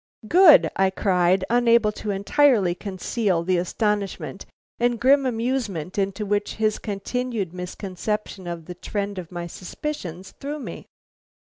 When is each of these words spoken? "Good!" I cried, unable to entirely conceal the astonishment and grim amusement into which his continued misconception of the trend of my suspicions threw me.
"Good!" 0.27 0.67
I 0.75 0.89
cried, 0.89 1.45
unable 1.47 1.91
to 1.91 2.09
entirely 2.09 2.73
conceal 2.73 3.43
the 3.43 3.59
astonishment 3.59 4.47
and 4.79 4.99
grim 4.99 5.27
amusement 5.27 5.99
into 5.99 6.25
which 6.25 6.55
his 6.55 6.79
continued 6.79 7.53
misconception 7.53 8.47
of 8.47 8.65
the 8.65 8.73
trend 8.73 9.19
of 9.19 9.31
my 9.31 9.45
suspicions 9.45 10.31
threw 10.39 10.57
me. 10.57 10.87